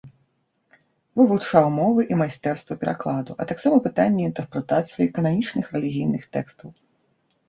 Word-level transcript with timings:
Вывучаў 1.19 1.65
мовы 1.79 2.05
і 2.15 2.15
майстэрства 2.21 2.77
перакладу, 2.83 3.31
а 3.45 3.47
таксама 3.51 3.77
пытанні 3.89 4.25
інтэрпрэтацыі 4.29 5.11
кананічных 5.19 5.65
рэлігійных 5.77 6.23
тэкстаў. 6.37 6.69